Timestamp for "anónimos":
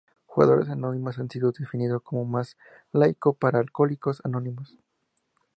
0.69-1.19, 4.25-4.75